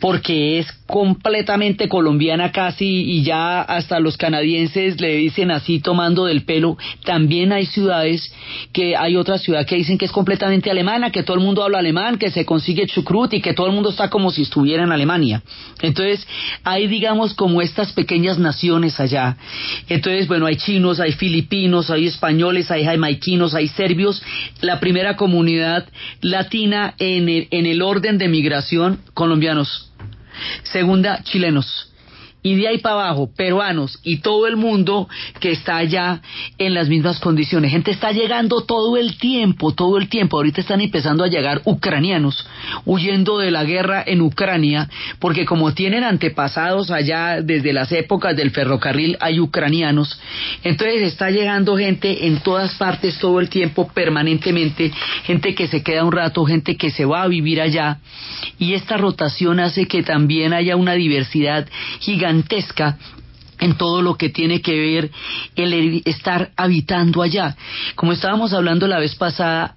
[0.00, 6.44] porque es completamente colombiana casi y ya hasta los canadienses le dicen así tomando del
[6.44, 6.78] pelo.
[7.04, 8.32] También hay ciudades
[8.72, 11.78] que hay otra ciudad que dicen que es completamente alemana, que todo el mundo habla
[11.78, 14.92] alemán, que se consigue chucrut y que todo el mundo está como si estuviera en
[14.92, 15.42] Alemania.
[15.82, 16.26] Entonces
[16.62, 19.36] hay digamos como estas pequeñas naciones allá.
[19.88, 24.22] Entonces bueno hay chinos, hay filipinos, hay españoles, hay jamaiquinos, hay serbios.
[24.60, 25.88] La primera comunidad
[26.20, 29.90] latina en el, en el orden de migración colombianos
[30.64, 31.92] segunda chilenos
[32.46, 35.08] y de ahí para abajo peruanos y todo el mundo
[35.40, 36.22] que está allá
[36.58, 37.72] en las mismas condiciones.
[37.72, 40.36] Gente está llegando todo el tiempo, todo el tiempo.
[40.36, 42.46] Ahorita están empezando a llegar ucranianos
[42.84, 48.52] huyendo de la guerra en Ucrania porque como tienen antepasados allá desde las épocas del
[48.52, 50.20] ferrocarril hay ucranianos.
[50.62, 54.92] Entonces está llegando gente en todas partes todo el tiempo permanentemente,
[55.24, 57.98] gente que se queda un rato, gente que se va a vivir allá
[58.56, 61.66] y esta rotación hace que también haya una diversidad
[63.58, 65.10] en todo lo que tiene que ver
[65.54, 67.56] el estar habitando allá.
[67.94, 69.76] Como estábamos hablando la vez pasada,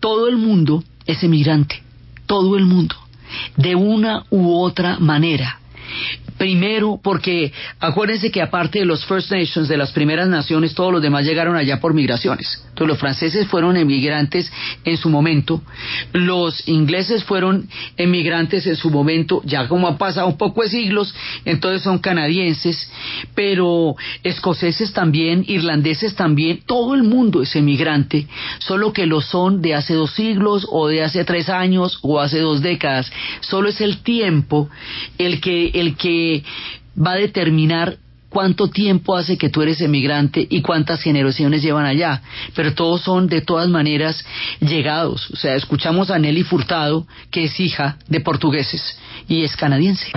[0.00, 1.82] todo el mundo es emigrante,
[2.26, 2.94] todo el mundo,
[3.56, 5.60] de una u otra manera.
[6.38, 11.02] Primero, porque acuérdense que aparte de los First Nations, de las primeras naciones, todos los
[11.02, 12.62] demás llegaron allá por migraciones.
[12.68, 14.50] Entonces los franceses fueron emigrantes
[14.84, 15.60] en su momento,
[16.12, 21.12] los ingleses fueron emigrantes en su momento, ya como ha pasado un poco de siglos,
[21.44, 22.88] entonces son canadienses,
[23.34, 28.28] pero escoceses también, irlandeses también, todo el mundo es emigrante,
[28.60, 32.38] solo que lo son de hace dos siglos o de hace tres años o hace
[32.38, 33.10] dos décadas.
[33.40, 34.68] Solo es el tiempo
[35.18, 36.27] el que, el que
[36.96, 37.96] va a determinar
[38.28, 42.22] cuánto tiempo hace que tú eres emigrante y cuántas generaciones llevan allá,
[42.54, 44.24] pero todos son de todas maneras
[44.60, 45.30] llegados.
[45.30, 50.12] O sea, escuchamos a Nelly Furtado, que es hija de portugueses y es canadiense.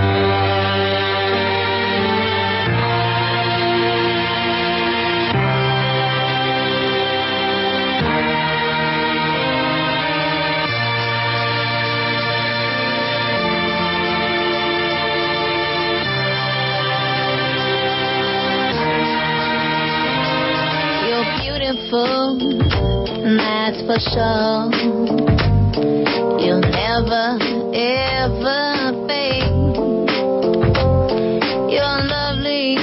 [26.41, 27.37] You'll never,
[27.73, 29.51] ever fade.
[31.69, 32.77] You're lovely,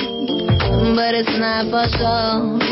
[0.95, 2.68] but it's not for sure.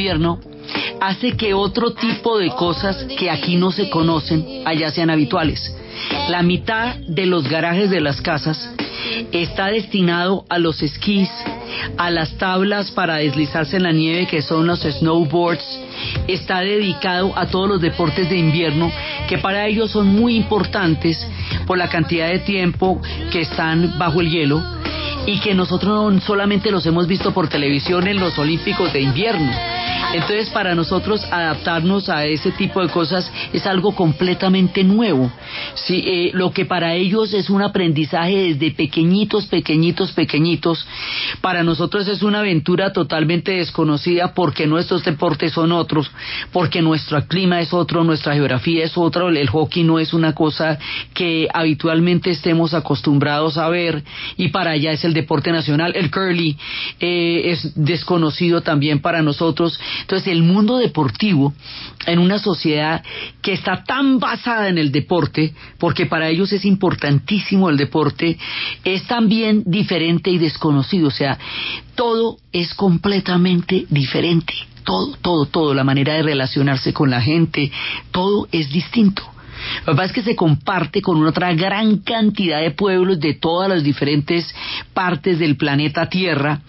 [0.00, 0.40] Invierno
[0.98, 5.74] hace que otro tipo de cosas que aquí no se conocen allá sean habituales.
[6.30, 8.70] La mitad de los garajes de las casas
[9.30, 11.28] está destinado a los esquís,
[11.98, 15.64] a las tablas para deslizarse en la nieve que son los snowboards,
[16.26, 18.90] está dedicado a todos los deportes de invierno
[19.28, 21.26] que para ellos son muy importantes
[21.66, 24.62] por la cantidad de tiempo que están bajo el hielo
[25.26, 29.52] y que nosotros no solamente los hemos visto por televisión en los Olímpicos de invierno.
[30.12, 35.30] Entonces para nosotros adaptarnos a ese tipo de cosas es algo completamente nuevo.
[35.74, 40.84] Sí, eh, lo que para ellos es un aprendizaje desde pequeñitos, pequeñitos, pequeñitos,
[41.40, 46.10] para nosotros es una aventura totalmente desconocida porque nuestros deportes son otros,
[46.52, 50.78] porque nuestro clima es otro, nuestra geografía es otra, el hockey no es una cosa
[51.14, 54.02] que habitualmente estemos acostumbrados a ver
[54.36, 56.56] y para allá es el deporte nacional, el curly
[56.98, 61.54] eh, es desconocido también para nosotros entonces, el mundo deportivo,
[62.06, 63.02] en una sociedad
[63.42, 68.38] que está tan basada en el deporte, porque para ellos es importantísimo el deporte,
[68.84, 71.08] es también diferente y desconocido.
[71.08, 71.38] O sea,
[71.94, 74.54] todo es completamente diferente.
[74.84, 77.70] Todo, todo, todo, la manera de relacionarse con la gente,
[78.10, 79.22] todo es distinto.
[79.86, 83.68] Lo que pasa es que se comparte con otra gran cantidad de pueblos de todas
[83.68, 84.52] las diferentes
[84.94, 86.60] partes del planeta Tierra.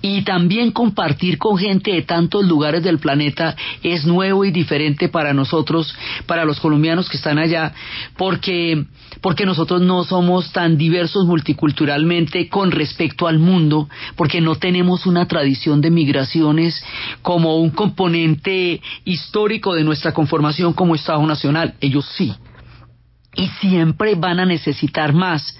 [0.00, 5.32] Y también compartir con gente de tantos lugares del planeta es nuevo y diferente para
[5.32, 5.94] nosotros,
[6.26, 7.72] para los colombianos que están allá,
[8.16, 8.84] porque
[9.20, 15.26] porque nosotros no somos tan diversos multiculturalmente con respecto al mundo, porque no tenemos una
[15.26, 16.82] tradición de migraciones
[17.22, 21.74] como un componente histórico de nuestra conformación como Estado Nacional.
[21.80, 22.34] Ellos sí
[23.38, 25.56] y siempre van a necesitar más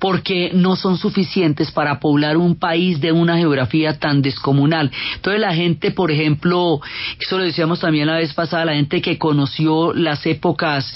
[0.00, 4.90] porque no son suficientes para poblar un país de una geografía tan descomunal.
[5.14, 6.80] Entonces la gente, por ejemplo,
[7.20, 10.92] eso lo decíamos también la vez pasada, la gente que conoció las épocas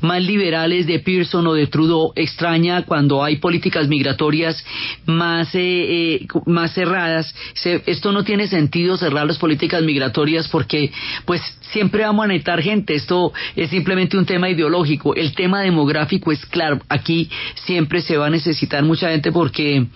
[0.00, 4.64] más liberales de Pearson o de Trudeau extraña cuando hay políticas migratorias
[5.04, 7.32] más, eh, eh, más cerradas.
[7.64, 10.90] esto no tiene sentido cerrar las políticas migratorias porque
[11.24, 11.40] pues
[11.72, 12.94] siempre vamos a necesitar gente.
[12.94, 15.14] Esto es simplemente un tema ideológico.
[15.14, 16.80] El tema demográfico es claro.
[16.88, 17.28] Aquí
[17.66, 19.86] siempre se va a necesitar mucha gente porque,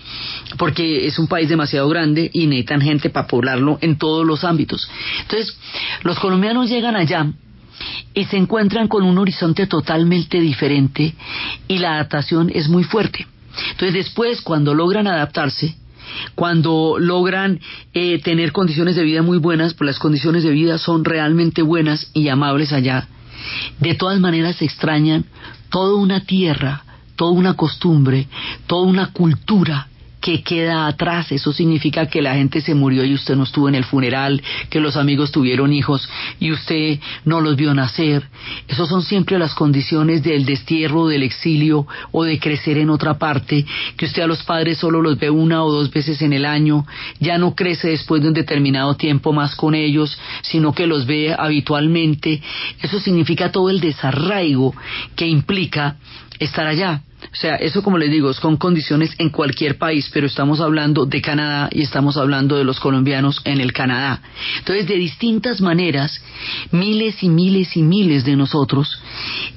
[0.58, 4.88] porque es un país demasiado grande y necesitan gente para poblarlo en todos los ámbitos.
[5.22, 5.56] Entonces,
[6.02, 7.26] los colombianos llegan allá
[8.12, 11.14] y se encuentran con un horizonte totalmente diferente
[11.66, 13.26] y la adaptación es muy fuerte.
[13.70, 15.76] Entonces después, cuando logran adaptarse,
[16.35, 17.60] cuando logran
[17.94, 22.10] eh, tener condiciones de vida muy buenas, pues las condiciones de vida son realmente buenas
[22.12, 23.08] y amables allá,
[23.78, 25.24] de todas maneras se extrañan
[25.71, 26.83] toda una tierra,
[27.16, 28.29] toda una costumbre,
[28.66, 29.89] toda una cultura
[30.21, 31.33] que queda atrás.
[31.33, 34.81] Eso significa que la gente se murió y usted no estuvo en el funeral, que
[34.81, 36.08] los amigos tuvieron hijos
[36.38, 38.29] y usted no los vio nacer.
[38.68, 43.64] Esas son siempre las condiciones del destierro, del exilio o de crecer en otra parte,
[43.96, 46.87] que usted a los padres solo los ve una o dos veces en el año,
[47.18, 51.35] ya no crece después de un determinado tiempo más con ellos, sino que los ve
[51.37, 52.42] habitualmente.
[52.83, 54.75] Eso significa todo el desarraigo
[55.16, 55.96] que implica
[56.40, 57.02] estar allá.
[57.22, 61.04] O sea, eso como les digo, es con condiciones en cualquier país, pero estamos hablando
[61.04, 64.20] de Canadá y estamos hablando de los colombianos en el Canadá.
[64.58, 66.20] Entonces, de distintas maneras,
[66.72, 69.00] miles y miles y miles de nosotros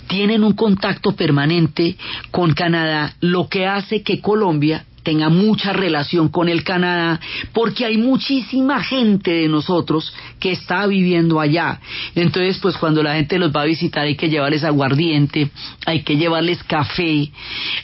[0.08, 1.96] tienen un contacto permanente
[2.30, 7.20] con Canadá, lo que hace que Colombia tenga mucha relación con el Canadá,
[7.52, 11.80] porque hay muchísima gente de nosotros que está viviendo allá.
[12.16, 15.50] Entonces, pues cuando la gente los va a visitar hay que llevarles aguardiente,
[15.86, 17.32] hay que llevarles café,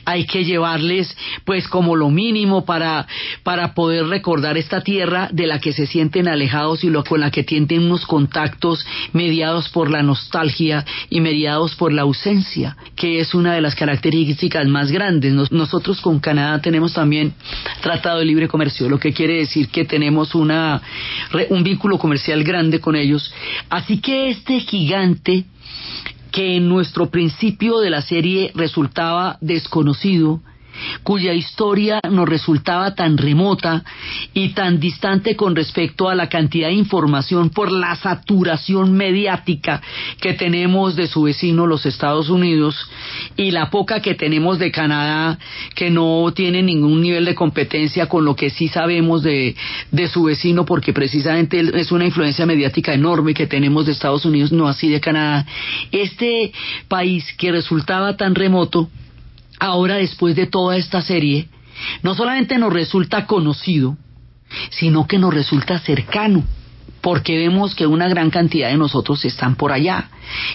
[0.05, 1.15] hay que llevarles
[1.45, 3.07] pues como lo mínimo para,
[3.43, 7.31] para poder recordar esta tierra de la que se sienten alejados y lo, con la
[7.31, 13.33] que tienen unos contactos mediados por la nostalgia y mediados por la ausencia, que es
[13.33, 15.33] una de las características más grandes.
[15.51, 17.33] nosotros con Canadá tenemos también
[17.81, 20.81] tratado de libre comercio, lo que quiere decir que tenemos una,
[21.49, 23.33] un vínculo comercial grande con ellos.
[23.69, 25.45] Así que este gigante
[26.31, 30.41] que en nuestro principio de la serie resultaba desconocido,
[31.03, 33.83] cuya historia nos resultaba tan remota
[34.33, 39.81] y tan distante con respecto a la cantidad de información por la saturación mediática
[40.19, 42.75] que tenemos de su vecino los Estados Unidos
[43.35, 45.37] y la poca que tenemos de Canadá
[45.75, 49.55] que no tiene ningún nivel de competencia con lo que sí sabemos de,
[49.91, 54.51] de su vecino porque precisamente es una influencia mediática enorme que tenemos de Estados Unidos,
[54.51, 55.45] no así de Canadá.
[55.91, 56.51] Este
[56.87, 58.89] país que resultaba tan remoto
[59.59, 61.49] ahora después de toda esta serie,
[62.03, 63.97] no solamente nos resulta conocido,
[64.69, 66.43] sino que nos resulta cercano,
[67.01, 70.09] porque vemos que una gran cantidad de nosotros están por allá.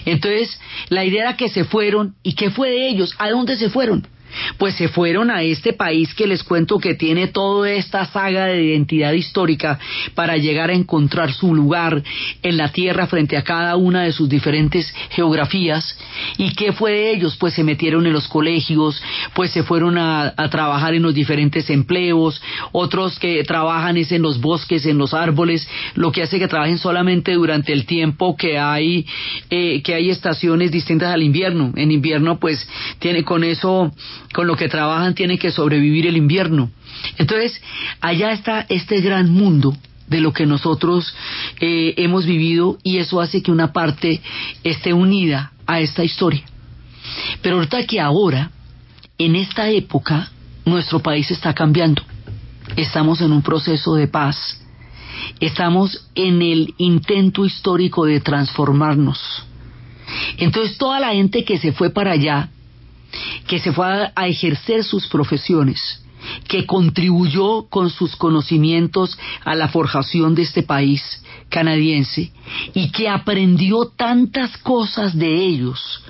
[0.05, 3.15] Entonces, la idea era que se fueron, ¿y qué fue de ellos?
[3.17, 4.07] ¿A dónde se fueron?
[4.57, 8.63] Pues se fueron a este país que les cuento que tiene toda esta saga de
[8.63, 9.79] identidad histórica
[10.13, 12.03] para llegar a encontrar su lugar
[12.43, 15.97] en la tierra frente a cada una de sus diferentes geografías.
[16.37, 17.35] ¿Y qué fue de ellos?
[17.37, 19.01] Pues se metieron en los colegios,
[19.33, 24.39] pues se fueron a, trabajar en los diferentes empleos, otros que trabajan es en los
[24.39, 29.05] bosques, en los árboles, lo que hace que trabajen solamente durante el tiempo que hay,
[29.49, 31.73] eh, que hay estaciones distintas al invierno.
[31.75, 32.67] En invierno pues
[32.99, 33.91] tiene con eso
[34.33, 36.71] con lo que trabajan tienen que sobrevivir el invierno.
[37.17, 37.61] Entonces,
[38.01, 39.75] allá está este gran mundo
[40.07, 41.13] de lo que nosotros
[41.59, 44.21] eh, hemos vivido y eso hace que una parte
[44.63, 46.43] esté unida a esta historia.
[47.41, 48.51] Pero ahorita que ahora,
[49.17, 50.31] en esta época,
[50.65, 52.03] nuestro país está cambiando.
[52.75, 54.61] Estamos en un proceso de paz.
[55.39, 59.45] Estamos en el intento histórico de transformarnos.
[60.37, 62.49] Entonces toda la gente que se fue para allá
[63.47, 66.03] que se fue a, ejercer sus profesiones,
[66.47, 71.01] que contribuyó con sus conocimientos a la forjación de este país
[71.49, 72.31] canadiense
[72.73, 76.03] y que aprendió tantas cosas de ellos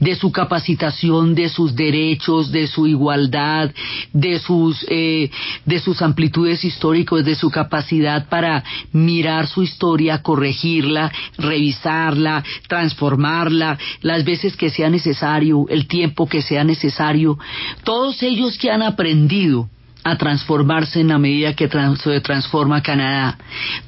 [0.00, 3.70] de su capacitación, de sus derechos, de su igualdad,
[4.12, 5.30] de sus, eh,
[5.64, 14.24] de sus amplitudes históricas, de su capacidad para mirar su historia, corregirla, revisarla, transformarla, las
[14.24, 17.38] veces que sea necesario, el tiempo que sea necesario.
[17.84, 19.68] Todos ellos que han aprendido
[20.04, 23.38] a transformarse en la medida que se transforma Canadá.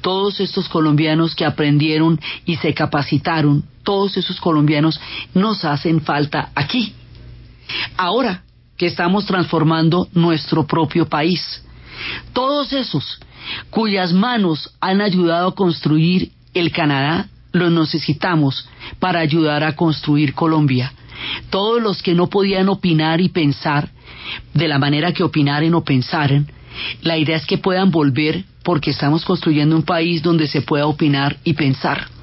[0.01, 4.99] Todos estos colombianos que aprendieron y se capacitaron, todos esos colombianos
[5.33, 6.91] nos hacen falta aquí.
[7.95, 8.43] Ahora
[8.75, 11.63] que estamos transformando nuestro propio país.
[12.33, 13.17] Todos esos
[13.69, 18.67] cuyas manos han ayudado a construir el Canadá, los necesitamos
[18.99, 20.91] para ayudar a construir Colombia.
[21.49, 23.89] Todos los que no podían opinar y pensar
[24.53, 26.51] de la manera que opinaren o pensaren,
[27.03, 31.37] la idea es que puedan volver porque estamos construyendo un país donde se pueda opinar
[31.45, 32.16] y pensar.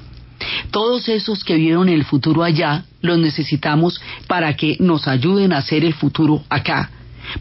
[0.71, 5.83] Todos esos que vieron el futuro allá los necesitamos para que nos ayuden a hacer
[5.83, 6.89] el futuro acá.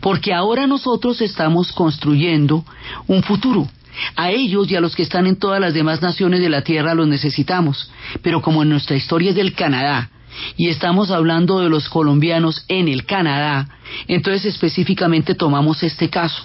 [0.00, 2.64] Porque ahora nosotros estamos construyendo
[3.06, 3.68] un futuro.
[4.16, 6.94] A ellos y a los que están en todas las demás naciones de la Tierra
[6.94, 7.90] los necesitamos.
[8.22, 10.10] Pero como en nuestra historia es del Canadá,
[10.56, 13.68] y estamos hablando de los colombianos en el Canadá,
[14.08, 16.44] entonces específicamente tomamos este caso.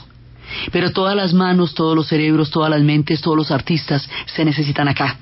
[0.71, 4.87] Pero todas las manos, todos los cerebros, todas las mentes, todos los artistas se necesitan
[4.87, 5.17] acá.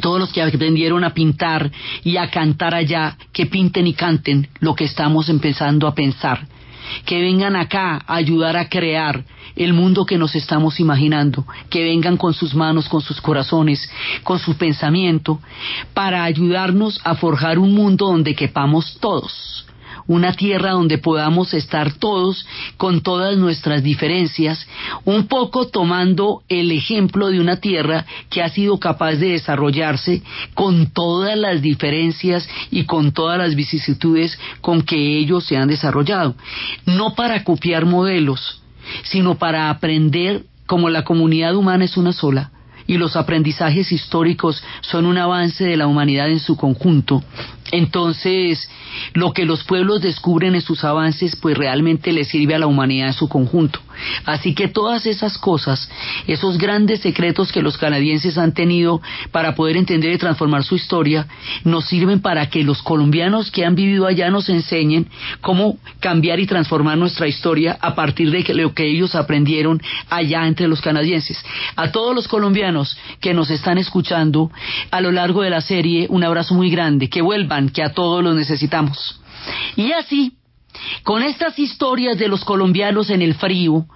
[0.00, 1.70] Todos los que aprendieron a pintar
[2.04, 6.46] y a cantar allá, que pinten y canten lo que estamos empezando a pensar.
[7.04, 9.24] Que vengan acá a ayudar a crear
[9.56, 13.90] el mundo que nos estamos imaginando, que vengan con sus manos, con sus corazones,
[14.22, 15.40] con su pensamiento,
[15.92, 19.66] para ayudarnos a forjar un mundo donde quepamos todos,
[20.10, 22.44] una tierra donde podamos estar todos
[22.76, 24.66] con todas nuestras diferencias,
[25.04, 30.90] un poco tomando el ejemplo de una tierra que ha sido capaz de desarrollarse con
[30.90, 36.34] todas las diferencias y con todas las vicisitudes con que ellos se han desarrollado,
[36.86, 38.62] no para copiar modelos,
[39.04, 42.50] sino para aprender como la comunidad humana es una sola,
[42.88, 47.22] y los aprendizajes históricos son un avance de la humanidad en su conjunto,
[47.72, 48.68] entonces
[49.14, 53.08] lo que los pueblos descubren en sus avances pues realmente les sirve a la humanidad
[53.08, 53.80] en su conjunto.
[54.24, 55.88] Así que todas esas cosas,
[56.26, 59.00] esos grandes secretos que los canadienses han tenido
[59.32, 61.26] para poder entender y transformar su historia,
[61.64, 65.08] nos sirven para que los colombianos que han vivido allá nos enseñen
[65.40, 70.68] cómo cambiar y transformar nuestra historia a partir de lo que ellos aprendieron allá entre
[70.68, 71.42] los canadienses.
[71.76, 74.50] A todos los colombianos que nos están escuchando
[74.90, 78.22] a lo largo de la serie, un abrazo muy grande, que vuelvan, que a todos
[78.22, 79.20] los necesitamos.
[79.76, 80.34] Y así,
[81.02, 83.86] con estas historias de los colombianos en el frío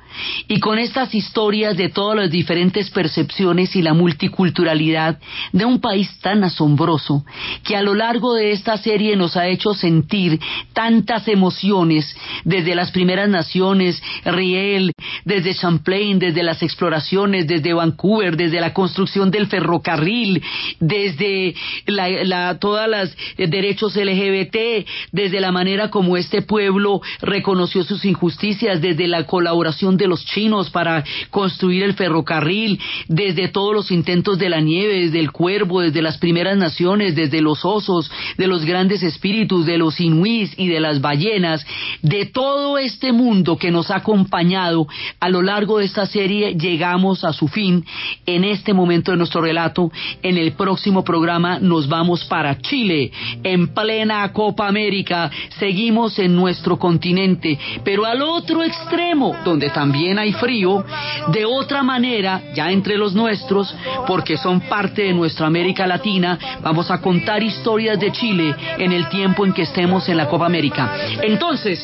[0.49, 5.19] y con estas historias de todas las diferentes percepciones y la multiculturalidad
[5.53, 7.25] de un país tan asombroso
[7.63, 10.41] que a lo largo de esta serie nos ha hecho sentir
[10.73, 14.93] tantas emociones desde las primeras naciones, Riel,
[15.25, 20.43] desde Champlain, desde las exploraciones, desde Vancouver, desde la construcción del ferrocarril,
[20.81, 21.55] desde
[21.87, 29.09] la, todos los derechos LGBT, desde la manera como este pueblo reconoció sus injusticias, desde
[29.09, 34.61] la colaboración de los chinos para construir el ferrocarril, desde todos los intentos de la
[34.61, 39.67] nieve, desde el cuervo, desde las primeras naciones, desde los osos, de los grandes espíritus,
[39.67, 41.65] de los inuís y de las ballenas,
[42.03, 44.87] de todo este mundo que nos ha acompañado
[45.21, 47.85] a lo largo de esta serie, llegamos a su fin
[48.27, 49.91] en este momento de nuestro relato.
[50.23, 53.11] En el próximo programa nos vamos para Chile,
[53.43, 55.31] en plena Copa América.
[55.59, 60.85] Seguimos en nuestro continente, pero al otro extremo, donde también hay frío,
[61.29, 63.75] de otra manera, ya entre los nuestros,
[64.07, 69.09] porque son parte de nuestra América Latina, vamos a contar historias de Chile en el
[69.09, 70.93] tiempo en que estemos en la Copa América.
[71.23, 71.81] Entonces,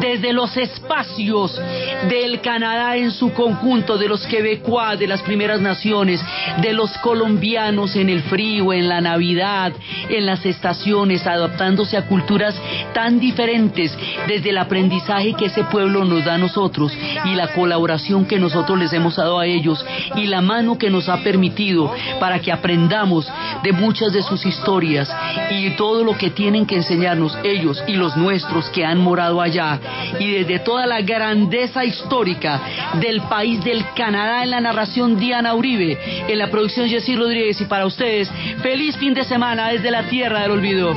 [0.00, 1.60] desde los espacios
[2.08, 6.24] del Canadá en su conjunto, de los quebecuas, de las primeras naciones,
[6.60, 9.72] de los colombianos en el frío, en la Navidad,
[10.08, 12.60] en las estaciones, adaptándose a culturas
[12.92, 13.96] tan diferentes,
[14.28, 18.78] desde el aprendizaje que ese pueblo nos da a nosotros y la colaboración que nosotros
[18.78, 19.84] les hemos dado a ellos
[20.16, 23.30] y la mano que nos ha permitido para que aprendamos
[23.62, 25.10] de muchas de sus historias
[25.50, 29.80] y todo lo que tienen que enseñarnos ellos y los nuestros que han morado allá
[30.18, 32.60] y desde toda la grandeza histórica
[33.00, 35.98] del país del Canadá en la narración Diana Uribe,
[36.28, 38.30] en la producción Jessy Rodríguez y para ustedes,
[38.62, 40.94] feliz fin de semana desde la tierra del olvido.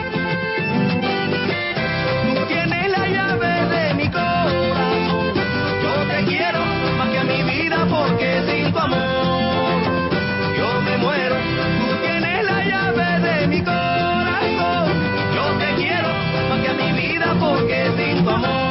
[18.40, 18.67] Porque